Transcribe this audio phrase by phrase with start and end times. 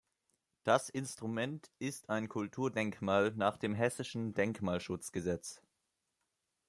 [0.63, 5.61] Das Instrument ist ein Kulturdenkmal nach dem Hessischen Denkmalschutzgesetz.